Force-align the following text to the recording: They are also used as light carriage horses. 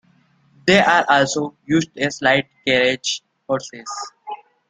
They 0.65 0.79
are 0.79 1.05
also 1.07 1.55
used 1.67 1.95
as 1.99 2.23
light 2.23 2.47
carriage 2.65 3.21
horses. 3.47 3.85